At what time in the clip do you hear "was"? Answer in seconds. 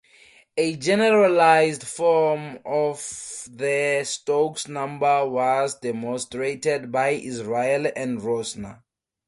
5.29-5.75